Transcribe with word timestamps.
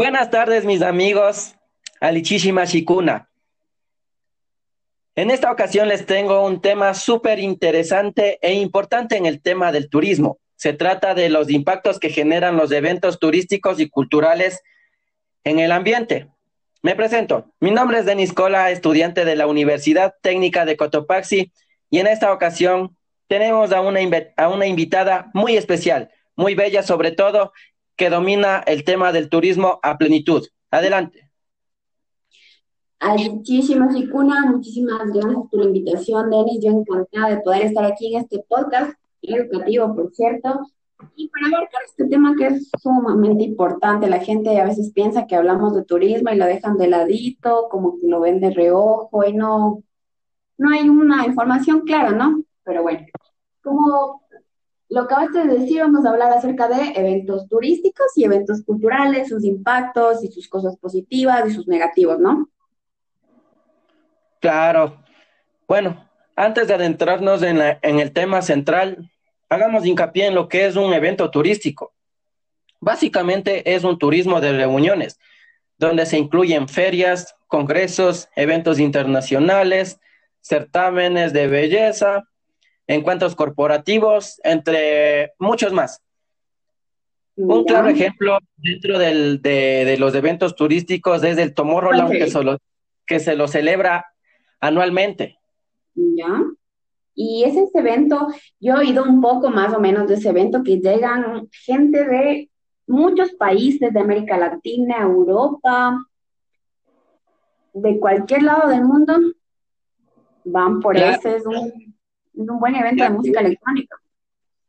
Buenas 0.00 0.30
tardes, 0.30 0.64
mis 0.64 0.80
amigos. 0.80 1.56
Alichishi 2.00 2.52
Mashikuna. 2.52 3.28
En 5.14 5.30
esta 5.30 5.52
ocasión 5.52 5.88
les 5.88 6.06
tengo 6.06 6.42
un 6.42 6.62
tema 6.62 6.94
súper 6.94 7.38
interesante 7.38 8.38
e 8.40 8.54
importante 8.54 9.18
en 9.18 9.26
el 9.26 9.42
tema 9.42 9.72
del 9.72 9.90
turismo. 9.90 10.38
Se 10.56 10.72
trata 10.72 11.12
de 11.12 11.28
los 11.28 11.50
impactos 11.50 12.00
que 12.00 12.08
generan 12.08 12.56
los 12.56 12.72
eventos 12.72 13.18
turísticos 13.18 13.78
y 13.78 13.90
culturales 13.90 14.62
en 15.44 15.58
el 15.58 15.70
ambiente. 15.70 16.28
Me 16.80 16.96
presento. 16.96 17.52
Mi 17.60 17.70
nombre 17.70 17.98
es 17.98 18.06
Denis 18.06 18.32
Cola, 18.32 18.70
estudiante 18.70 19.26
de 19.26 19.36
la 19.36 19.46
Universidad 19.46 20.14
Técnica 20.22 20.64
de 20.64 20.78
Cotopaxi, 20.78 21.52
y 21.90 21.98
en 21.98 22.06
esta 22.06 22.32
ocasión 22.32 22.96
tenemos 23.28 23.70
a 23.70 23.82
una, 23.82 24.00
a 24.38 24.48
una 24.48 24.66
invitada 24.66 25.30
muy 25.34 25.58
especial, 25.58 26.10
muy 26.36 26.54
bella 26.54 26.82
sobre 26.82 27.12
todo, 27.12 27.52
que 28.00 28.08
domina 28.08 28.60
el 28.60 28.82
tema 28.82 29.12
del 29.12 29.28
turismo 29.28 29.78
a 29.82 29.98
plenitud. 29.98 30.42
Adelante. 30.70 31.30
Muchísimas 33.02 33.92
Ricuna, 33.92 34.46
muchísimas 34.46 35.12
gracias 35.12 35.42
por 35.50 35.60
la 35.60 35.66
invitación, 35.66 36.30
Denis. 36.30 36.64
Yo 36.64 36.70
encantada 36.70 37.28
de 37.28 37.42
poder 37.42 37.66
estar 37.66 37.84
aquí 37.84 38.14
en 38.14 38.22
este 38.22 38.42
podcast 38.48 38.94
educativo, 39.20 39.94
por 39.94 40.10
cierto, 40.14 40.60
y 41.14 41.28
para 41.28 41.48
abarcar 41.48 41.82
este 41.84 42.06
tema 42.06 42.34
que 42.38 42.46
es 42.46 42.70
sumamente 42.80 43.44
importante. 43.44 44.08
La 44.08 44.20
gente 44.20 44.58
a 44.58 44.64
veces 44.64 44.92
piensa 44.94 45.26
que 45.26 45.36
hablamos 45.36 45.74
de 45.74 45.84
turismo 45.84 46.30
y 46.30 46.36
lo 46.36 46.46
dejan 46.46 46.78
de 46.78 46.88
ladito, 46.88 47.68
como 47.70 48.00
que 48.00 48.06
lo 48.06 48.20
ven 48.20 48.40
de 48.40 48.48
reojo 48.48 49.26
y 49.26 49.34
no, 49.34 49.82
no 50.56 50.70
hay 50.70 50.88
una 50.88 51.26
información 51.26 51.82
clara, 51.82 52.12
¿no? 52.12 52.42
Pero 52.64 52.80
bueno, 52.80 53.04
como 53.62 54.22
lo 54.90 55.06
que 55.06 55.14
acabaste 55.14 55.46
de 55.46 55.58
decir, 55.60 55.80
vamos 55.80 56.04
a 56.04 56.10
hablar 56.10 56.32
acerca 56.32 56.68
de 56.68 56.92
eventos 56.96 57.48
turísticos 57.48 58.06
y 58.16 58.24
eventos 58.24 58.62
culturales, 58.64 59.28
sus 59.28 59.44
impactos 59.44 60.24
y 60.24 60.32
sus 60.32 60.48
cosas 60.48 60.76
positivas 60.76 61.48
y 61.48 61.54
sus 61.54 61.68
negativos, 61.68 62.18
¿no? 62.18 62.48
Claro. 64.40 65.00
Bueno, 65.68 66.08
antes 66.34 66.66
de 66.66 66.74
adentrarnos 66.74 67.42
en, 67.42 67.60
en 67.82 68.00
el 68.00 68.12
tema 68.12 68.42
central, 68.42 69.08
hagamos 69.48 69.86
hincapié 69.86 70.26
en 70.26 70.34
lo 70.34 70.48
que 70.48 70.66
es 70.66 70.74
un 70.74 70.92
evento 70.92 71.30
turístico. 71.30 71.92
Básicamente 72.80 73.74
es 73.74 73.84
un 73.84 73.96
turismo 73.96 74.40
de 74.40 74.52
reuniones, 74.52 75.20
donde 75.78 76.04
se 76.04 76.18
incluyen 76.18 76.68
ferias, 76.68 77.36
congresos, 77.46 78.28
eventos 78.34 78.80
internacionales, 78.80 80.00
certámenes 80.40 81.32
de 81.32 81.46
belleza, 81.46 82.24
encuentros 82.90 83.36
corporativos, 83.36 84.40
entre 84.42 85.32
muchos 85.38 85.72
más. 85.72 86.02
Un 87.36 87.64
claro 87.64 87.88
ejemplo 87.88 88.38
dentro 88.56 88.98
de, 88.98 89.96
los 89.98 90.14
eventos 90.14 90.56
turísticos 90.56 91.22
es 91.22 91.38
el 91.38 91.54
Tomorrowland, 91.54 92.10
que, 92.10 92.58
que 93.06 93.20
se 93.20 93.36
lo 93.36 93.46
celebra 93.46 94.06
anualmente. 94.60 95.38
Ya. 95.94 96.42
Y 97.14 97.44
es 97.44 97.56
ese 97.56 97.78
evento, 97.78 98.28
yo 98.58 98.74
he 98.74 98.78
oído 98.78 99.04
un 99.04 99.20
poco 99.20 99.50
más 99.50 99.72
o 99.72 99.80
menos 99.80 100.08
de 100.08 100.14
ese 100.14 100.30
evento, 100.30 100.64
que 100.64 100.78
llegan 100.78 101.48
gente 101.52 102.04
de 102.04 102.50
muchos 102.88 103.30
países 103.34 103.92
de 103.92 104.00
América 104.00 104.36
Latina, 104.36 105.02
Europa, 105.02 105.96
de 107.72 108.00
cualquier 108.00 108.42
lado 108.42 108.68
del 108.68 108.84
mundo, 108.84 109.14
van 110.44 110.80
por 110.80 110.96
ese, 110.96 111.36
es 111.36 111.46
un 111.46 111.90
un 112.34 112.58
buen 112.58 112.74
evento 112.74 113.04
de 113.04 113.10
música 113.10 113.40
electrónica. 113.40 113.96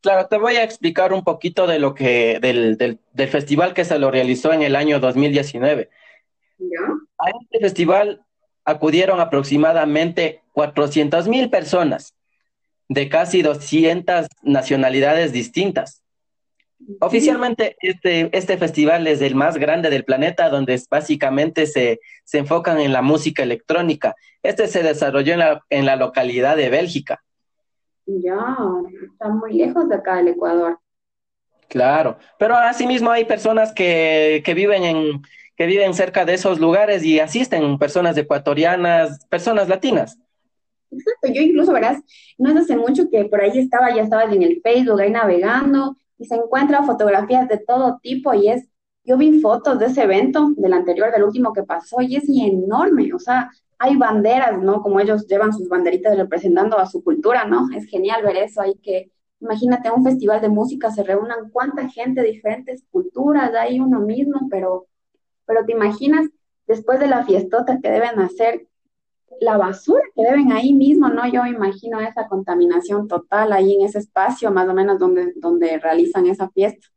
Claro, 0.01 0.27
te 0.27 0.37
voy 0.37 0.55
a 0.55 0.63
explicar 0.63 1.13
un 1.13 1.23
poquito 1.23 1.67
de 1.67 1.77
lo 1.77 1.93
que, 1.93 2.39
del, 2.41 2.77
del, 2.77 2.99
del 3.13 3.29
festival 3.29 3.73
que 3.73 3.85
se 3.85 3.99
lo 3.99 4.09
realizó 4.09 4.51
en 4.51 4.63
el 4.63 4.75
año 4.75 4.99
2019. 4.99 5.89
¿Ya? 6.57 6.67
A 7.19 7.29
este 7.29 7.59
festival 7.59 8.25
acudieron 8.65 9.19
aproximadamente 9.19 10.41
400 10.53 11.27
mil 11.27 11.49
personas 11.49 12.15
de 12.89 13.09
casi 13.09 13.41
200 13.41 14.27
nacionalidades 14.41 15.31
distintas. 15.31 16.03
Oficialmente, 16.99 17.77
este, 17.79 18.35
este 18.35 18.57
festival 18.57 19.05
es 19.07 19.21
el 19.21 19.35
más 19.35 19.57
grande 19.57 19.89
del 19.89 20.03
planeta, 20.03 20.49
donde 20.49 20.81
básicamente 20.89 21.67
se, 21.67 21.99
se 22.23 22.39
enfocan 22.39 22.79
en 22.79 22.91
la 22.91 23.01
música 23.01 23.43
electrónica. 23.43 24.15
Este 24.41 24.67
se 24.67 24.83
desarrolló 24.83 25.33
en 25.33 25.39
la, 25.39 25.65
en 25.69 25.85
la 25.85 25.95
localidad 25.95 26.57
de 26.57 26.69
Bélgica. 26.69 27.23
Ya, 28.05 28.55
está 29.11 29.29
muy 29.29 29.53
lejos 29.53 29.87
de 29.87 29.95
acá 29.95 30.17
del 30.17 30.29
Ecuador. 30.29 30.79
Claro, 31.67 32.17
pero 32.37 32.55
asimismo 32.55 33.09
hay 33.11 33.25
personas 33.25 33.73
que, 33.73 34.41
que 34.43 34.53
viven 34.53 34.83
en 34.83 35.21
que 35.61 35.67
viven 35.67 35.93
cerca 35.93 36.25
de 36.25 36.33
esos 36.33 36.59
lugares 36.59 37.03
y 37.03 37.19
asisten 37.19 37.77
personas 37.77 38.17
ecuatorianas, 38.17 39.23
personas 39.27 39.69
latinas. 39.69 40.17
Exacto, 40.89 41.27
yo 41.31 41.39
incluso, 41.39 41.71
verás, 41.71 42.01
no 42.39 42.49
es 42.49 42.57
hace 42.57 42.75
mucho 42.75 43.09
que 43.11 43.25
por 43.25 43.41
ahí 43.41 43.59
estaba, 43.59 43.93
ya 43.95 44.01
estaba 44.01 44.23
en 44.23 44.41
el 44.41 44.59
Facebook 44.63 44.99
ahí 44.99 45.11
navegando 45.11 45.95
y 46.17 46.25
se 46.25 46.33
encuentran 46.33 46.87
fotografías 46.87 47.47
de 47.47 47.59
todo 47.59 47.99
tipo 48.01 48.33
y 48.33 48.49
es, 48.49 48.67
yo 49.03 49.17
vi 49.17 49.39
fotos 49.39 49.77
de 49.77 49.85
ese 49.85 50.01
evento, 50.01 50.51
del 50.57 50.73
anterior, 50.73 51.11
del 51.11 51.25
último 51.25 51.53
que 51.53 51.61
pasó 51.61 52.01
y 52.01 52.15
es 52.15 52.27
enorme, 52.27 53.13
o 53.13 53.19
sea, 53.19 53.51
hay 53.83 53.95
banderas, 53.95 54.61
¿no? 54.61 54.83
Como 54.83 54.99
ellos 54.99 55.25
llevan 55.25 55.53
sus 55.53 55.67
banderitas 55.67 56.15
representando 56.15 56.77
a 56.77 56.85
su 56.85 57.03
cultura, 57.03 57.45
¿no? 57.45 57.67
Es 57.75 57.85
genial 57.85 58.21
ver 58.21 58.37
eso, 58.37 58.61
hay 58.61 58.75
que, 58.75 59.11
imagínate 59.39 59.89
un 59.89 60.03
festival 60.03 60.39
de 60.39 60.49
música, 60.49 60.91
se 60.91 61.01
reúnan 61.01 61.49
cuánta 61.49 61.89
gente, 61.89 62.21
diferentes 62.21 62.85
culturas, 62.91 63.51
hay 63.55 63.79
uno 63.79 63.99
mismo, 63.99 64.47
pero, 64.51 64.85
pero 65.47 65.65
te 65.65 65.71
imaginas 65.71 66.29
después 66.67 66.99
de 66.99 67.07
la 67.07 67.25
fiestota 67.25 67.79
que 67.81 67.89
deben 67.89 68.19
hacer, 68.19 68.67
la 69.39 69.57
basura 69.57 70.03
que 70.15 70.21
deben 70.21 70.51
ahí 70.51 70.73
mismo, 70.73 71.09
¿no? 71.09 71.27
Yo 71.27 71.43
imagino 71.47 71.99
esa 72.01 72.27
contaminación 72.27 73.07
total 73.07 73.51
ahí 73.51 73.73
en 73.73 73.81
ese 73.87 73.97
espacio, 73.97 74.51
más 74.51 74.69
o 74.69 74.75
menos 74.75 74.99
donde, 74.99 75.33
donde 75.37 75.79
realizan 75.79 76.27
esa 76.27 76.47
fiesta. 76.49 76.87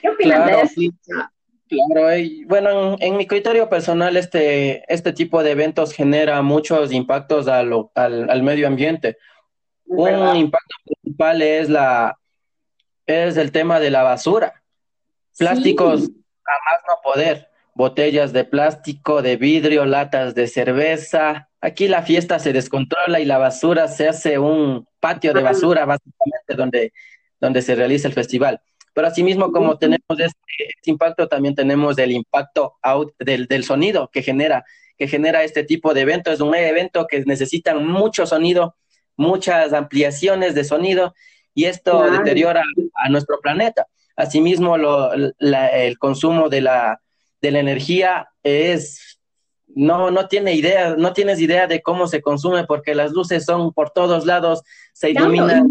¿Qué 0.00 0.08
opinas 0.08 0.46
de 0.46 0.62
eso? 0.62 1.30
Claro, 1.68 2.08
bueno, 2.46 2.96
en, 3.00 3.16
mi 3.16 3.26
criterio 3.26 3.68
personal, 3.68 4.16
este, 4.16 4.84
este 4.92 5.12
tipo 5.12 5.42
de 5.42 5.50
eventos 5.50 5.92
genera 5.92 6.40
muchos 6.42 6.92
impactos 6.92 7.48
al, 7.48 7.72
al, 7.94 8.42
medio 8.42 8.68
ambiente. 8.68 9.18
Un 9.86 10.36
impacto 10.36 10.76
principal 10.84 11.42
es 11.42 11.68
la 11.68 12.16
es 13.06 13.36
el 13.36 13.52
tema 13.52 13.80
de 13.80 13.90
la 13.90 14.02
basura. 14.02 14.62
Plásticos 15.38 16.02
a 16.02 16.04
más 16.04 16.80
no 16.88 16.94
poder. 17.02 17.48
Botellas 17.74 18.32
de 18.32 18.44
plástico, 18.44 19.22
de 19.22 19.36
vidrio, 19.36 19.84
latas 19.84 20.34
de 20.34 20.46
cerveza. 20.46 21.50
Aquí 21.60 21.88
la 21.88 22.02
fiesta 22.02 22.38
se 22.38 22.52
descontrola 22.52 23.20
y 23.20 23.24
la 23.24 23.38
basura 23.38 23.88
se 23.88 24.08
hace 24.08 24.38
un 24.38 24.86
patio 24.98 25.34
de 25.34 25.42
basura, 25.42 25.84
básicamente, 25.84 26.54
donde, 26.56 26.92
donde 27.38 27.60
se 27.60 27.74
realiza 27.74 28.08
el 28.08 28.14
festival. 28.14 28.60
Pero 28.96 29.08
asimismo, 29.08 29.52
como 29.52 29.76
tenemos 29.76 30.00
este, 30.08 30.40
este, 30.74 30.90
impacto, 30.90 31.28
también 31.28 31.54
tenemos 31.54 31.98
el 31.98 32.12
impacto 32.12 32.76
out 32.80 33.12
del, 33.18 33.46
del, 33.46 33.62
sonido 33.62 34.08
que 34.10 34.22
genera, 34.22 34.64
que 34.96 35.06
genera 35.06 35.44
este 35.44 35.64
tipo 35.64 35.92
de 35.92 36.00
evento. 36.00 36.32
Es 36.32 36.40
un 36.40 36.54
evento 36.54 37.06
que 37.06 37.22
necesita 37.26 37.74
mucho 37.74 38.24
sonido, 38.24 38.74
muchas 39.14 39.74
ampliaciones 39.74 40.54
de 40.54 40.64
sonido, 40.64 41.14
y 41.52 41.66
esto 41.66 42.10
deteriora 42.10 42.62
a 42.94 43.10
nuestro 43.10 43.38
planeta. 43.42 43.86
Asimismo, 44.16 44.78
lo, 44.78 45.12
el 45.12 45.98
consumo 45.98 46.48
de 46.48 46.62
la, 46.62 47.02
de 47.42 47.50
la 47.50 47.58
energía 47.58 48.30
es 48.42 49.18
no, 49.74 50.10
no 50.10 50.26
tiene 50.26 50.54
idea, 50.54 50.96
no 50.96 51.12
tienes 51.12 51.38
idea 51.42 51.66
de 51.66 51.82
cómo 51.82 52.08
se 52.08 52.22
consume 52.22 52.64
porque 52.64 52.94
las 52.94 53.12
luces 53.12 53.44
son 53.44 53.74
por 53.74 53.90
todos 53.90 54.24
lados, 54.24 54.62
se 54.94 55.10
iluminan 55.10 55.68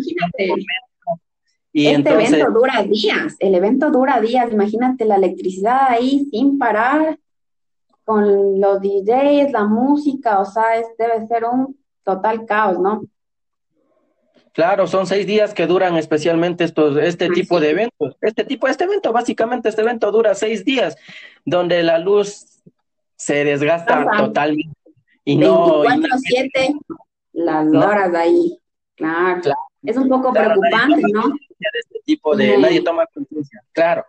este 1.75 2.09
evento 2.09 2.51
dura 2.51 2.83
días, 2.83 3.35
el 3.39 3.55
evento 3.55 3.91
dura 3.91 4.21
días, 4.21 4.51
imagínate 4.51 5.05
la 5.05 5.15
electricidad 5.15 5.89
ahí 5.89 6.25
sin 6.31 6.57
parar, 6.57 7.19
con 8.05 8.61
los 8.61 8.79
DJs, 8.81 9.51
la 9.51 9.65
música, 9.65 10.39
o 10.39 10.45
sea, 10.45 10.63
debe 10.97 11.25
ser 11.27 11.43
un 11.43 11.77
total 12.03 12.45
caos, 12.45 12.79
¿no? 12.79 13.03
Claro, 14.53 14.87
son 14.87 15.05
seis 15.05 15.27
días 15.27 15.53
que 15.53 15.67
duran 15.67 15.97
especialmente 15.97 16.63
estos, 16.63 16.95
este 16.95 17.29
tipo 17.29 17.59
de 17.59 17.71
eventos. 17.71 18.15
Este 18.21 18.45
tipo, 18.45 18.69
este 18.69 18.85
evento, 18.85 19.11
básicamente 19.11 19.67
este 19.67 19.81
evento 19.81 20.11
dura 20.13 20.33
seis 20.33 20.63
días, 20.63 20.95
donde 21.43 21.83
la 21.83 21.97
luz 21.97 22.61
se 23.17 23.43
desgasta 23.43 24.05
totalmente. 24.17 24.77
Y 25.25 25.37
24 25.37 25.97
no, 25.97 26.17
7 26.19 26.75
las 27.33 27.67
horas 27.67 28.13
ahí. 28.13 28.57
Claro. 28.95 29.41
claro. 29.41 29.59
Es 29.85 29.97
un 29.97 30.09
poco 30.09 30.31
preocupante, 30.33 31.01
¿no? 31.13 31.29
de 31.29 31.79
este 31.79 31.99
tipo 32.05 32.35
de, 32.35 32.57
nadie 32.57 32.81
toma 32.81 33.05
conciencia, 33.07 33.61
claro. 33.71 34.05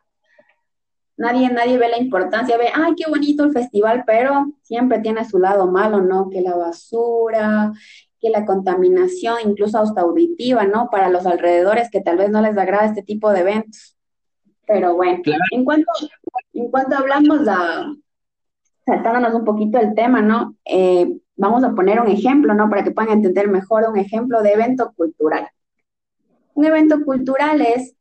Nadie, 1.16 1.48
nadie 1.48 1.78
ve 1.78 1.88
la 1.88 1.98
importancia, 1.98 2.58
ve, 2.58 2.66
ay, 2.74 2.92
qué 2.94 3.08
bonito 3.08 3.44
el 3.44 3.52
festival, 3.52 4.04
pero 4.06 4.52
siempre 4.62 4.98
tiene 4.98 5.24
su 5.24 5.38
lado 5.38 5.66
malo, 5.66 6.02
¿no? 6.02 6.28
Que 6.28 6.42
la 6.42 6.54
basura, 6.54 7.72
que 8.20 8.28
la 8.28 8.44
contaminación, 8.44 9.36
incluso 9.44 9.78
hasta 9.78 10.02
auditiva, 10.02 10.64
¿no? 10.64 10.90
Para 10.90 11.08
los 11.08 11.24
alrededores 11.24 11.90
que 11.90 12.02
tal 12.02 12.18
vez 12.18 12.30
no 12.30 12.42
les 12.42 12.58
agrada 12.58 12.84
este 12.84 13.02
tipo 13.02 13.30
de 13.30 13.40
eventos. 13.40 13.96
Pero 14.66 14.94
bueno, 14.94 15.22
en, 15.52 15.64
cuanto, 15.64 15.90
en 16.52 16.70
cuanto 16.70 16.96
hablamos 16.96 17.46
de, 17.46 17.52
saltándonos 18.84 19.34
un 19.34 19.44
poquito 19.44 19.78
el 19.78 19.94
tema, 19.94 20.20
¿no? 20.20 20.56
Eh, 20.64 21.18
vamos 21.36 21.64
a 21.64 21.74
poner 21.74 22.00
un 22.00 22.08
ejemplo, 22.08 22.52
¿no? 22.52 22.68
Para 22.68 22.84
que 22.84 22.90
puedan 22.90 23.12
entender 23.12 23.48
mejor 23.48 23.84
un 23.88 23.96
ejemplo 23.98 24.42
de 24.42 24.52
evento 24.52 24.92
cultural. 24.96 25.48
Un 26.56 26.64
evento 26.64 27.04
cultural 27.04 27.60
es 27.60 27.94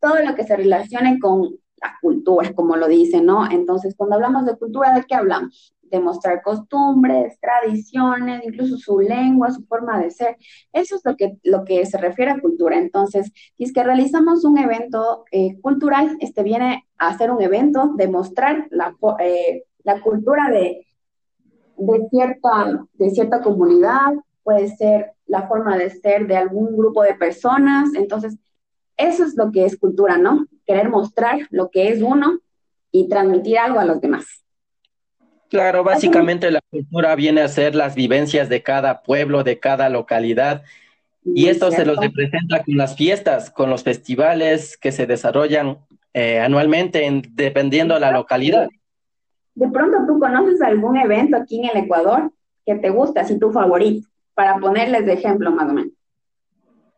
todo 0.00 0.16
lo 0.24 0.34
que 0.34 0.42
se 0.42 0.56
relacione 0.56 1.20
con 1.20 1.42
la 1.80 1.94
cultura, 2.00 2.52
como 2.52 2.76
lo 2.76 2.88
dice, 2.88 3.20
¿no? 3.20 3.48
Entonces, 3.48 3.94
cuando 3.96 4.16
hablamos 4.16 4.44
de 4.44 4.56
cultura, 4.56 4.92
¿de 4.92 5.04
qué 5.04 5.14
hablamos? 5.14 5.72
De 5.82 6.00
mostrar 6.00 6.42
costumbres, 6.42 7.38
tradiciones, 7.38 8.42
incluso 8.44 8.76
su 8.76 8.98
lengua, 8.98 9.52
su 9.52 9.64
forma 9.66 10.00
de 10.00 10.10
ser. 10.10 10.36
Eso 10.72 10.96
es 10.96 11.02
lo 11.04 11.16
que, 11.16 11.38
lo 11.44 11.64
que 11.64 11.86
se 11.86 11.96
refiere 11.96 12.32
a 12.32 12.40
cultura. 12.40 12.76
Entonces, 12.76 13.30
si 13.56 13.62
es 13.62 13.72
que 13.72 13.84
realizamos 13.84 14.44
un 14.44 14.58
evento 14.58 15.24
eh, 15.30 15.60
cultural, 15.60 16.16
este 16.18 16.42
viene 16.42 16.88
a 16.98 17.16
ser 17.16 17.30
un 17.30 17.40
evento 17.40 17.92
de 17.94 18.08
mostrar 18.08 18.66
la, 18.70 18.96
eh, 19.20 19.62
la 19.84 20.00
cultura 20.00 20.50
de, 20.50 20.88
de, 21.76 22.08
cierta, 22.10 22.84
de 22.94 23.10
cierta 23.10 23.42
comunidad, 23.42 24.14
puede 24.42 24.68
ser 24.76 25.12
la 25.26 25.46
forma 25.48 25.76
de 25.76 25.90
ser 25.90 26.26
de 26.26 26.36
algún 26.36 26.76
grupo 26.76 27.02
de 27.02 27.14
personas. 27.14 27.94
Entonces, 27.94 28.36
eso 28.96 29.24
es 29.24 29.36
lo 29.36 29.50
que 29.50 29.64
es 29.64 29.78
cultura, 29.78 30.18
¿no? 30.18 30.46
Querer 30.66 30.88
mostrar 30.88 31.40
lo 31.50 31.70
que 31.70 31.88
es 31.88 32.02
uno 32.02 32.38
y 32.90 33.08
transmitir 33.08 33.58
algo 33.58 33.80
a 33.80 33.84
los 33.84 34.00
demás. 34.00 34.26
Claro, 35.48 35.84
básicamente 35.84 36.50
la 36.50 36.60
cultura 36.70 37.14
viene 37.14 37.42
a 37.42 37.48
ser 37.48 37.74
las 37.74 37.94
vivencias 37.94 38.48
de 38.48 38.62
cada 38.62 39.02
pueblo, 39.02 39.44
de 39.44 39.58
cada 39.58 39.90
localidad, 39.90 40.62
y 41.24 41.48
esto 41.48 41.70
se 41.70 41.84
los 41.84 41.98
representa 41.98 42.64
con 42.64 42.76
las 42.76 42.96
fiestas, 42.96 43.50
con 43.50 43.70
los 43.70 43.82
festivales 43.82 44.76
que 44.76 44.92
se 44.92 45.06
desarrollan 45.06 45.78
eh, 46.14 46.40
anualmente 46.40 47.04
en, 47.04 47.22
dependiendo 47.34 47.94
de 47.94 48.00
la 48.00 48.10
localidad. 48.10 48.68
De 49.54 49.68
pronto 49.68 49.98
tú 50.06 50.18
conoces 50.18 50.60
algún 50.62 50.96
evento 50.96 51.36
aquí 51.36 51.60
en 51.60 51.76
el 51.76 51.84
Ecuador 51.84 52.32
que 52.66 52.74
te 52.76 52.90
gusta, 52.90 53.20
así 53.20 53.38
tu 53.38 53.52
favorito, 53.52 54.08
para 54.34 54.58
ponerles 54.58 55.06
de 55.06 55.14
ejemplo 55.14 55.50
más 55.50 55.70
o 55.70 55.74
menos. 55.74 55.92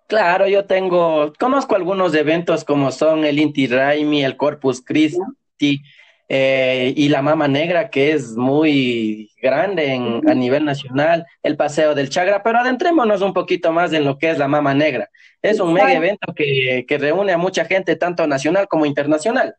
Claro, 0.07 0.47
yo 0.47 0.67
tengo, 0.67 1.33
conozco 1.39 1.77
algunos 1.77 2.15
eventos 2.15 2.65
como 2.65 2.91
son 2.91 3.25
el 3.25 3.39
Inti 3.39 3.67
Raimi, 3.67 4.23
el 4.23 4.37
Corpus 4.37 4.83
Christi 4.85 5.83
eh, 6.29 6.93
y 6.95 7.09
la 7.09 7.23
Mama 7.23 7.49
Negra, 7.49 7.89
que 7.89 8.13
es 8.13 8.37
muy 8.37 9.31
grande 9.41 9.95
en, 9.95 10.29
a 10.29 10.35
nivel 10.35 10.65
nacional, 10.65 11.27
el 11.43 11.57
Paseo 11.57 11.95
del 11.95 12.11
Chagra, 12.11 12.43
pero 12.43 12.59
adentrémonos 12.59 13.23
un 13.23 13.33
poquito 13.33 13.73
más 13.73 13.93
en 13.95 14.05
lo 14.05 14.19
que 14.19 14.31
es 14.31 14.39
la 14.39 14.49
Mama 14.49 14.75
Negra. 14.75 15.09
Es 15.41 15.59
un 15.59 15.73
mega 15.73 15.93
evento 15.93 16.35
que, 16.35 16.85
que 16.87 16.99
reúne 16.99 17.33
a 17.33 17.39
mucha 17.39 17.65
gente, 17.65 17.97
tanto 17.97 18.27
nacional 18.27 18.69
como 18.69 18.87
internacional. 18.87 19.57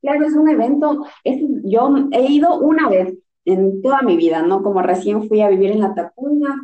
Claro, 0.00 0.24
es 0.24 0.34
un 0.34 0.48
evento, 0.48 1.06
es, 1.24 1.40
yo 1.64 1.94
he 2.12 2.22
ido 2.22 2.58
una 2.58 2.88
vez 2.88 3.14
en 3.44 3.82
toda 3.82 4.02
mi 4.02 4.16
vida, 4.16 4.42
¿no? 4.42 4.62
Como 4.62 4.82
recién 4.82 5.28
fui 5.28 5.40
a 5.40 5.48
vivir 5.48 5.70
en 5.70 5.80
La 5.80 5.94
Tacunga, 5.94 6.54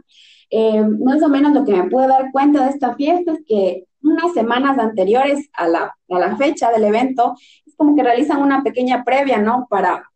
eh, 0.50 0.82
más 0.82 1.22
o 1.22 1.28
menos 1.28 1.52
lo 1.52 1.64
que 1.64 1.72
me 1.72 1.88
pude 1.90 2.06
dar 2.06 2.30
cuenta 2.32 2.64
de 2.64 2.70
esta 2.70 2.94
fiesta 2.94 3.32
es 3.32 3.40
que 3.46 3.84
unas 4.02 4.32
semanas 4.32 4.78
anteriores 4.78 5.48
a 5.52 5.66
la, 5.66 5.96
a 6.08 6.18
la 6.18 6.36
fecha 6.36 6.70
del 6.70 6.84
evento, 6.84 7.34
es 7.66 7.74
como 7.76 7.96
que 7.96 8.04
realizan 8.04 8.40
una 8.40 8.62
pequeña 8.62 9.02
previa, 9.04 9.38
¿no? 9.38 9.66
Para 9.68 10.08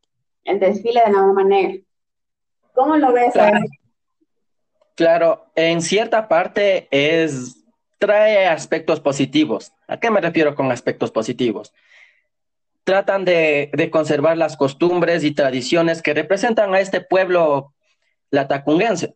el 0.44 0.60
desfile 0.60 1.02
de 1.04 1.12
la 1.12 1.22
Mamá 1.22 1.44
Negra. 1.44 1.82
¿Cómo 2.72 2.96
lo 2.96 3.12
ves? 3.12 3.32
Claro, 3.32 3.58
claro, 4.94 5.46
en 5.56 5.82
cierta 5.82 6.28
parte 6.28 6.86
es 6.90 7.56
trae 7.98 8.46
aspectos 8.46 9.00
positivos. 9.00 9.72
¿A 9.86 9.98
qué 9.98 10.10
me 10.10 10.20
refiero 10.20 10.54
con 10.54 10.72
aspectos 10.72 11.10
positivos? 11.10 11.74
Tratan 12.90 13.24
de, 13.24 13.88
conservar 13.92 14.36
las 14.36 14.56
costumbres 14.56 15.22
y 15.22 15.30
tradiciones 15.30 16.02
que 16.02 16.12
representan 16.12 16.74
a 16.74 16.80
este 16.80 17.00
pueblo 17.00 17.72
latacunguense 18.32 19.14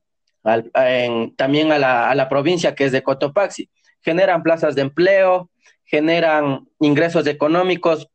también 1.34 1.72
a 1.72 1.80
la, 1.80 2.08
a 2.08 2.14
la 2.14 2.28
provincia 2.28 2.76
que 2.76 2.84
es 2.84 2.92
de 2.92 3.02
Cotopaxi. 3.02 3.68
Generan 4.00 4.44
plazas 4.44 4.76
de 4.76 4.82
empleo, 4.82 5.50
generan 5.86 6.68
ingresos 6.78 7.26
económicos 7.26 8.06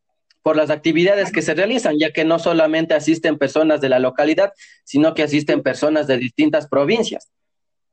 por 0.44 0.56
las 0.56 0.70
actividades 0.70 1.30
que 1.30 1.42
se 1.42 1.56
realizan, 1.56 1.98
ya 2.00 2.14
que 2.14 2.24
no 2.24 2.40
solamente 2.40 2.94
asisten 2.94 3.38
personas 3.38 3.82
de 3.82 3.90
la 3.90 4.00
localidad, 4.00 4.54
sino 4.86 5.14
que 5.14 5.24
asisten 5.24 5.62
personas 5.62 6.08
de 6.08 6.20
distintas 6.20 6.70
provincias. 6.70 7.30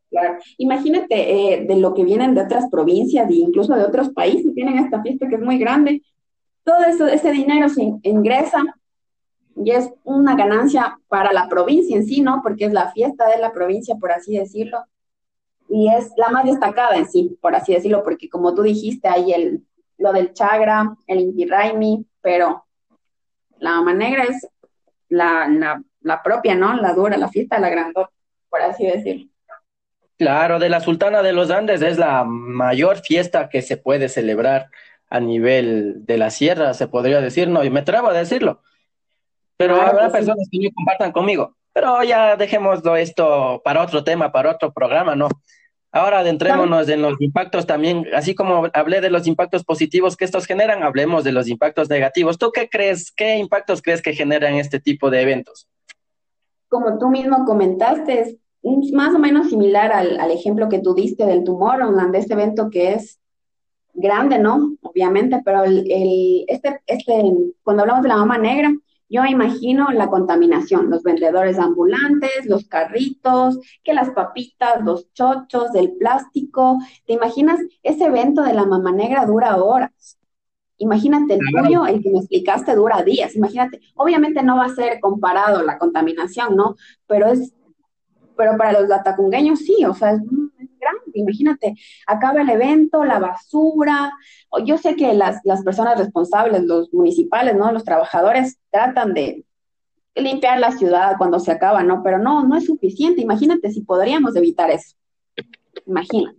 Claro, 0.09 0.39
imagínate 0.59 1.55
eh, 1.55 1.65
de 1.67 1.77
lo 1.79 1.95
que 1.95 2.05
vienen 2.05 2.37
de 2.37 2.43
otras 2.43 2.67
provincias 2.71 3.29
e 3.29 3.35
incluso 3.35 3.75
de 3.75 3.83
otros 3.83 4.11
países, 4.11 4.55
tienen 4.55 4.79
esta 4.79 5.03
fiesta 5.03 5.29
que 5.29 5.35
es 5.35 5.43
muy 5.43 5.59
grande. 5.59 6.01
Todo 6.67 6.85
ese 6.85 7.31
dinero 7.31 7.69
se 7.69 7.95
ingresa 8.03 8.63
y 9.57 9.71
es 9.71 9.91
una 10.05 10.35
ganancia 10.37 10.99
para 11.09 11.33
la 11.33 11.49
provincia 11.49 11.97
en 11.97 12.05
sí, 12.05 12.21
¿no? 12.21 12.41
Porque 12.43 12.67
es 12.67 12.73
la 12.73 12.91
fiesta 12.93 13.29
de 13.29 13.39
la 13.39 13.53
provincia, 13.53 13.95
por 13.95 14.11
así 14.11 14.37
decirlo, 14.37 14.85
y 15.69 15.89
es 15.89 16.11
la 16.17 16.29
más 16.29 16.45
destacada 16.45 16.97
en 16.97 17.09
sí, 17.09 17.39
por 17.41 17.55
así 17.55 17.73
decirlo, 17.73 18.05
porque 18.05 18.29
como 18.29 18.55
tú 18.55 18.63
dijiste, 18.63 19.09
hay 19.09 19.33
el, 19.33 19.65
lo 19.99 20.13
del 20.13 20.33
Chagra, 20.33 20.95
el 21.07 21.21
Inti 21.21 21.47
Raimi, 21.47 22.05
pero 22.21 22.67
la 23.59 23.77
Mama 23.77 23.95
Negra 23.95 24.25
es 24.25 24.47
la, 25.09 25.49
la, 25.49 25.83
la, 26.01 26.23
propia, 26.23 26.55
¿no? 26.55 26.75
La 26.75 26.93
dura, 26.93 27.17
la 27.17 27.29
fiesta 27.29 27.59
la 27.59 27.71
grandota, 27.71 28.11
por 28.51 28.61
así 28.61 28.87
decirlo. 28.87 29.31
Claro, 30.19 30.59
de 30.59 30.69
la 30.69 30.81
Sultana 30.81 31.23
de 31.23 31.33
los 31.33 31.51
Andes 31.51 31.83
es 31.83 31.99
la 31.99 32.25
mayor 32.25 32.99
fiesta 32.99 33.49
que 33.49 33.63
se 33.63 33.77
puede 33.77 34.09
celebrar 34.09 34.71
a 35.09 35.21
nivel 35.21 36.05
de 36.05 36.19
la 36.19 36.31
sierra, 36.31 36.75
se 36.75 36.89
podría 36.89 37.21
decir, 37.21 37.49
no, 37.49 37.65
y 37.65 37.71
me 37.71 37.81
atrevo 37.81 38.09
a 38.09 38.13
decirlo, 38.13 38.63
pero 39.57 39.81
habrá 39.81 40.11
personas 40.11 40.49
que 40.51 40.59
no 40.59 40.71
compartan 40.75 41.13
conmigo. 41.13 41.57
Pero 41.73 42.03
ya 42.03 42.37
dejémoslo 42.37 42.97
esto 42.97 43.61
para 43.63 43.83
otro 43.83 44.03
tema, 44.03 44.33
para 44.33 44.51
otro 44.53 44.73
programa, 44.73 45.15
¿no? 45.15 45.29
Ahora 45.93 46.21
adentrémonos 46.21 46.89
en 46.89 47.01
los 47.01 47.21
impactos 47.21 47.67
también, 47.67 48.07
así 48.15 48.35
como 48.35 48.69
hablé 48.75 49.01
de 49.01 49.11
los 49.11 49.27
impactos 49.27 49.65
positivos 49.65 50.17
que 50.17 50.25
estos 50.25 50.47
generan, 50.47 50.83
hablemos 50.83 51.25
de 51.25 51.33
los 51.33 51.49
impactos 51.49 51.89
negativos. 51.89 52.39
¿Tú 52.39 52.51
qué 52.53 52.69
crees, 52.69 53.13
qué 53.13 53.37
impactos 53.37 53.83
crees 53.83 54.03
que 54.03 54.15
generan 54.15 54.55
este 54.55 54.81
tipo 54.81 55.11
de 55.11 55.23
eventos? 55.23 55.69
Como 56.69 56.99
tú 56.99 57.09
mismo 57.09 57.45
comentaste, 57.45 58.21
es 58.21 58.93
más 58.93 59.15
o 59.15 59.19
menos 59.19 59.49
similar 59.49 59.93
al, 59.93 60.19
al 60.19 60.31
ejemplo 60.31 60.69
que 60.69 60.81
tú 60.81 60.95
diste 60.95 61.25
del 61.25 61.45
Tomorrowland, 61.45 62.13
de 62.13 62.19
este 62.19 62.35
evento 62.35 62.69
que 62.71 62.95
es 62.95 63.21
grande, 63.97 64.39
¿no? 64.39 64.77
Obviamente, 64.83 65.43
pero 65.45 65.65
el, 65.65 65.91
el, 65.91 66.45
este, 66.49 66.81
este, 66.87 67.23
cuando 67.63 67.83
hablamos 67.83 68.03
de 68.03 68.09
la 68.09 68.17
mama 68.17 68.39
negra, 68.39 68.73
yo 69.09 69.25
imagino 69.25 69.91
la 69.93 70.09
contaminación, 70.09 70.91
los 70.91 71.03
vendedores 71.03 71.59
ambulantes, 71.59 72.47
los 72.47 72.67
carritos, 72.67 73.59
que 73.85 73.95
las 73.95 74.11
papitas, 74.11 74.83
los 74.83 75.13
chochos, 75.13 75.75
el 75.75 75.93
plástico. 75.93 76.79
¿Te 77.07 77.13
imaginas? 77.13 77.61
Ese 77.83 78.07
evento 78.07 78.43
de 78.43 78.53
la 78.53 78.67
mamá 78.67 78.93
negra 78.93 79.25
dura 79.25 79.57
horas. 79.57 80.19
Imagínate 80.79 81.35
el 81.35 81.41
tuyo, 81.41 81.87
el 81.87 82.03
que 82.03 82.11
me 82.11 82.19
explicaste 82.19 82.75
dura 82.75 83.03
días. 83.03 83.37
Imagínate, 83.37 83.81
obviamente 83.95 84.43
no 84.43 84.57
va 84.57 84.65
a 84.67 84.75
ser 84.75 84.99
comparado 85.01 85.63
la 85.63 85.79
contaminación, 85.79 86.57
¿no? 86.57 86.75
Pero 87.07 87.29
es, 87.29 87.55
pero 88.37 88.57
para 88.59 88.73
los 88.73 88.89
latacungueños 88.89 89.61
sí, 89.61 89.85
o 89.85 89.95
sea, 89.95 90.13
es 90.13 90.21
Imagínate, 91.19 91.75
acaba 92.07 92.43
el 92.43 92.51
evento, 92.51 93.05
la 93.05 93.19
basura. 93.19 94.13
Yo 94.65 94.79
sé 94.79 94.97
que 94.97 95.13
las, 95.15 95.41
las 95.45 95.63
personas 95.63 95.99
responsables, 95.99 96.63
los 96.65 96.93
municipales, 96.93 97.55
¿no? 97.55 97.71
Los 97.73 97.85
trabajadores 97.85 98.59
tratan 98.71 99.15
de 99.15 99.45
limpiar 100.15 100.59
la 100.59 100.73
ciudad 100.73 101.15
cuando 101.19 101.39
se 101.39 101.53
acaba, 101.53 101.83
¿no? 101.83 102.03
Pero 102.03 102.19
no, 102.19 102.47
no 102.47 102.57
es 102.57 102.67
suficiente. 102.67 103.21
Imagínate 103.21 103.71
si 103.71 103.83
podríamos 103.83 104.35
evitar 104.37 104.71
eso. 104.71 104.97
Imagínate. 105.87 106.39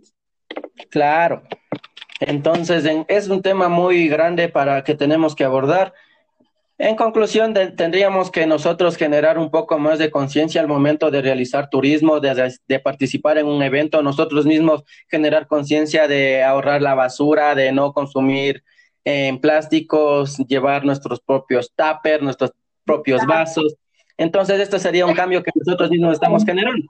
Claro. 0.89 1.43
Entonces, 2.19 2.85
es 3.07 3.29
un 3.29 3.41
tema 3.41 3.69
muy 3.69 4.07
grande 4.07 4.49
para 4.49 4.83
que 4.83 4.95
tenemos 4.95 5.35
que 5.35 5.43
abordar. 5.43 5.93
En 6.79 6.95
conclusión, 6.95 7.55
tendríamos 7.75 8.29
que 8.29 8.45
nosotros 8.45 8.97
generar 8.97 9.39
un 9.39 9.49
poco 9.49 9.79
más 9.79 9.97
de 9.97 10.11
conciencia 10.11 10.61
al 10.61 10.67
momento 10.67 11.09
de 11.09 11.23
realizar 11.23 11.71
turismo, 11.71 12.19
de, 12.19 12.53
de, 12.67 12.79
participar 12.79 13.39
en 13.39 13.47
un 13.47 13.63
evento, 13.63 14.03
nosotros 14.03 14.45
mismos 14.45 14.83
generar 15.07 15.47
conciencia 15.47 16.07
de 16.07 16.43
ahorrar 16.43 16.83
la 16.83 16.93
basura, 16.93 17.55
de 17.55 17.71
no 17.71 17.93
consumir 17.93 18.63
en 19.05 19.35
eh, 19.35 19.39
plásticos, 19.39 20.37
llevar 20.47 20.85
nuestros 20.85 21.19
propios 21.19 21.73
tuppers, 21.75 22.21
nuestros 22.21 22.51
propios 22.85 23.25
vasos. 23.25 23.75
Entonces, 24.17 24.59
esto 24.59 24.77
sería 24.77 25.05
un 25.05 25.13
cambio 25.15 25.41
que 25.41 25.51
nosotros 25.55 25.89
mismos 25.89 26.13
estamos 26.13 26.45
generando. 26.45 26.85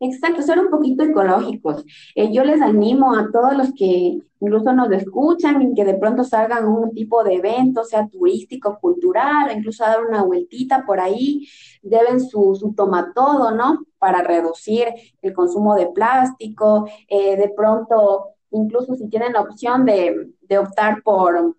Exacto, 0.00 0.42
ser 0.42 0.60
un 0.60 0.70
poquito 0.70 1.02
ecológicos. 1.02 1.84
Eh, 2.14 2.32
yo 2.32 2.44
les 2.44 2.60
animo 2.60 3.16
a 3.16 3.30
todos 3.32 3.56
los 3.56 3.72
que 3.74 4.20
incluso 4.40 4.72
nos 4.72 4.92
escuchan 4.92 5.60
y 5.60 5.74
que 5.74 5.84
de 5.84 5.94
pronto 5.94 6.22
salgan 6.22 6.68
un 6.68 6.92
tipo 6.92 7.24
de 7.24 7.34
evento, 7.34 7.82
sea 7.82 8.06
turístico, 8.06 8.78
cultural, 8.80 9.50
incluso 9.56 9.84
a 9.84 9.88
dar 9.88 10.06
una 10.06 10.22
vueltita 10.22 10.84
por 10.86 11.00
ahí, 11.00 11.48
deben 11.82 12.20
su, 12.20 12.54
su 12.54 12.72
toma 12.74 13.12
todo, 13.12 13.50
¿no? 13.50 13.86
Para 13.98 14.22
reducir 14.22 14.86
el 15.20 15.32
consumo 15.32 15.74
de 15.74 15.88
plástico, 15.88 16.88
eh, 17.08 17.36
de 17.36 17.48
pronto, 17.48 18.28
incluso 18.52 18.94
si 18.94 19.08
tienen 19.08 19.32
la 19.32 19.40
opción 19.40 19.84
de, 19.84 20.30
de 20.42 20.58
optar 20.58 21.02
por 21.02 21.56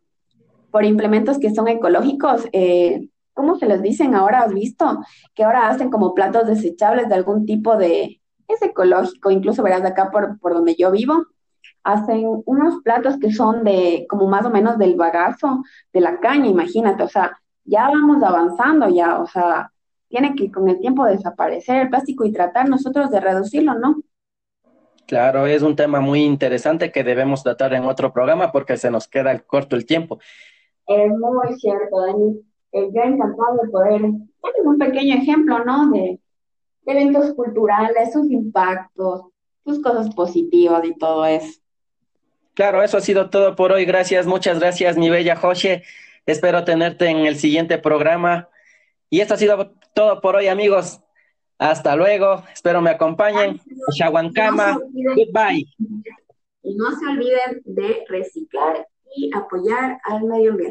por 0.72 0.86
implementos 0.86 1.40
que 1.40 1.54
son 1.54 1.68
ecológicos. 1.68 2.48
Eh, 2.54 3.08
¿Cómo 3.34 3.56
se 3.56 3.66
les 3.68 3.82
dicen 3.82 4.16
ahora? 4.16 4.42
¿Has 4.42 4.54
visto? 4.54 4.86
Que 5.34 5.44
ahora 5.44 5.70
hacen 5.70 5.90
como 5.90 6.14
platos 6.14 6.48
desechables 6.48 7.08
de 7.10 7.16
algún 7.16 7.46
tipo 7.46 7.78
de... 7.78 8.19
Es 8.50 8.62
ecológico, 8.62 9.32
incluso 9.32 9.64
verás 9.64 9.86
acá 9.86 10.12
por, 10.12 10.38
por 10.40 10.54
donde 10.54 10.76
yo 10.76 10.92
vivo, 10.92 11.28
hacen 11.84 12.26
unos 12.46 12.82
platos 12.84 13.18
que 13.20 13.32
son 13.32 13.64
de 13.64 14.06
como 14.10 14.28
más 14.28 14.46
o 14.46 14.50
menos 14.50 14.78
del 14.78 14.96
bagazo 14.96 15.64
de 15.94 16.02
la 16.02 16.20
caña, 16.20 16.48
imagínate, 16.48 17.04
o 17.04 17.08
sea, 17.08 17.40
ya 17.64 17.88
vamos 17.88 18.22
avanzando 18.24 18.90
ya, 18.90 19.20
o 19.20 19.28
sea, 19.28 19.72
tiene 20.10 20.36
que 20.36 20.52
con 20.52 20.68
el 20.68 20.80
tiempo 20.80 21.06
desaparecer 21.06 21.84
el 21.84 21.90
plástico 21.90 22.26
y 22.26 22.34
tratar 22.34 22.68
nosotros 22.68 23.12
de 23.12 23.20
reducirlo, 23.20 23.76
¿no? 23.76 24.02
Claro, 25.06 25.48
es 25.48 25.64
un 25.64 25.76
tema 25.76 26.00
muy 26.02 26.24
interesante 26.24 26.92
que 26.92 27.04
debemos 27.04 27.44
tratar 27.44 27.74
en 27.74 27.86
otro 27.86 28.14
programa 28.14 28.52
porque 28.52 28.78
se 28.78 28.92
nos 28.92 29.08
queda 29.08 29.40
corto 29.40 29.76
el 29.76 29.86
tiempo. 29.86 30.20
Es 30.86 31.10
muy 31.12 31.60
cierto, 31.60 32.02
Dani. 32.02 32.42
Eh, 32.72 32.90
yo 32.94 33.02
encantado 33.02 33.58
de 33.64 33.70
poder, 33.70 34.02
es 34.06 34.66
un 34.66 34.78
pequeño 34.78 35.16
ejemplo, 35.16 35.66
¿no? 35.66 35.90
De 35.90 36.20
eventos 36.90 37.34
culturales, 37.34 38.14
sus 38.14 38.30
impactos, 38.30 39.26
sus 39.66 39.82
cosas 39.82 40.14
positivas 40.14 40.84
y 40.86 40.98
todo 40.98 41.26
eso. 41.26 41.60
Claro, 42.54 42.84
eso 42.84 42.98
ha 42.98 43.02
sido 43.02 43.30
todo 43.30 43.56
por 43.56 43.72
hoy. 43.72 43.86
Gracias, 43.86 44.26
muchas 44.26 44.60
gracias, 44.60 44.98
mi 44.98 45.10
bella 45.10 45.36
José. 45.36 45.84
Espero 46.26 46.64
tenerte 46.64 47.08
en 47.08 47.20
el 47.20 47.36
siguiente 47.36 47.78
programa. 47.78 48.50
Y 49.10 49.22
esto 49.22 49.36
ha 49.36 49.38
sido 49.38 49.74
todo 49.94 50.22
por 50.22 50.36
hoy, 50.36 50.48
amigos. 50.48 51.00
Hasta 51.58 51.96
luego. 51.96 52.44
Espero 52.54 52.82
me 52.82 52.92
acompañen. 52.92 53.60
Shawankama. 53.94 54.80
Goodbye. 55.16 55.66
Y 56.64 56.76
no 56.76 56.92
se 56.92 57.08
olviden 57.08 57.62
de 57.66 58.06
reciclar 58.08 58.88
y 59.16 59.30
apoyar 59.36 60.00
al 60.04 60.24
medio 60.24 60.52
ambiente. 60.52 60.68